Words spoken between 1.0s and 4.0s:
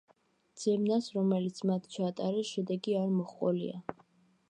რომელიც მათ ჩაატარეს, შედეგი არ მოჰყოლია.